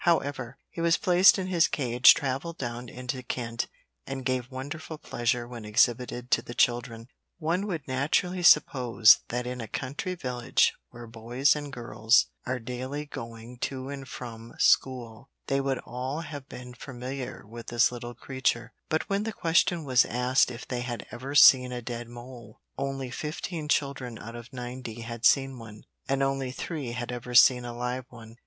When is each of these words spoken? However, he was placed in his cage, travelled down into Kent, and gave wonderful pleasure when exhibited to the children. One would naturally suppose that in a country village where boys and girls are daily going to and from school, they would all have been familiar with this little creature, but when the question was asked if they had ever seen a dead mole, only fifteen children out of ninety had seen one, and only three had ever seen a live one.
However, 0.05 0.57
he 0.71 0.81
was 0.81 0.97
placed 0.97 1.37
in 1.37 1.45
his 1.45 1.67
cage, 1.67 2.15
travelled 2.15 2.57
down 2.57 2.89
into 2.89 3.21
Kent, 3.21 3.67
and 4.07 4.25
gave 4.25 4.49
wonderful 4.49 4.97
pleasure 4.97 5.47
when 5.47 5.63
exhibited 5.63 6.31
to 6.31 6.41
the 6.41 6.55
children. 6.55 7.07
One 7.37 7.67
would 7.67 7.87
naturally 7.87 8.41
suppose 8.41 9.19
that 9.29 9.45
in 9.45 9.61
a 9.61 9.67
country 9.67 10.15
village 10.15 10.73
where 10.89 11.05
boys 11.05 11.55
and 11.55 11.71
girls 11.71 12.31
are 12.47 12.57
daily 12.57 13.05
going 13.05 13.59
to 13.59 13.89
and 13.89 14.07
from 14.07 14.55
school, 14.57 15.29
they 15.45 15.61
would 15.61 15.77
all 15.85 16.21
have 16.21 16.49
been 16.49 16.73
familiar 16.73 17.45
with 17.45 17.67
this 17.67 17.91
little 17.91 18.15
creature, 18.15 18.73
but 18.89 19.07
when 19.07 19.21
the 19.21 19.31
question 19.31 19.83
was 19.83 20.03
asked 20.05 20.49
if 20.49 20.67
they 20.67 20.81
had 20.81 21.05
ever 21.11 21.35
seen 21.35 21.71
a 21.71 21.79
dead 21.79 22.07
mole, 22.09 22.59
only 22.75 23.11
fifteen 23.11 23.67
children 23.67 24.17
out 24.17 24.35
of 24.35 24.51
ninety 24.51 25.01
had 25.01 25.25
seen 25.25 25.59
one, 25.59 25.83
and 26.09 26.23
only 26.23 26.49
three 26.51 26.93
had 26.93 27.11
ever 27.11 27.35
seen 27.35 27.63
a 27.63 27.77
live 27.77 28.05
one. 28.09 28.37